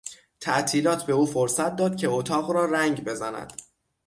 تعطیلات 0.39 1.03
به 1.05 1.13
او 1.13 1.25
فرصت 1.25 1.75
داد 1.75 1.95
که 1.97 2.07
اتاق 2.09 2.51
را 2.51 2.65
رنگ 2.65 3.03
بزند. 3.03 3.53